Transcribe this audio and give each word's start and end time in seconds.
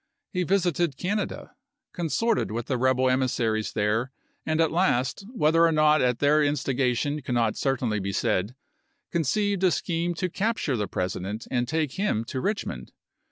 He 0.31 0.41
visited 0.41 0.97
Canada, 0.97 1.55
consorted 1.93 2.49
with 2.49 2.65
the 2.65 2.77
rebel 2.79 3.07
emissaries 3.07 3.73
there, 3.73 4.11
and 4.47 4.59
at 4.59 4.71
last— 4.71 5.23
whether 5.31 5.63
or 5.67 5.71
not 5.71 6.01
at 6.01 6.17
their 6.17 6.43
instigation 6.43 7.21
cannot 7.21 7.55
certainly 7.55 7.99
be 7.99 8.11
said— 8.11 8.55
conceived 9.11 9.63
a 9.63 9.69
scheme 9.69 10.15
to 10.15 10.27
capture 10.27 10.75
the 10.75 10.87
President 10.87 11.47
and 11.51 11.67
take 11.67 11.91
him 11.99 12.23
to 12.25 12.41
Eichmond. 12.41 12.89